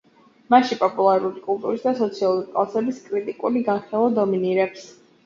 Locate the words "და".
1.87-1.93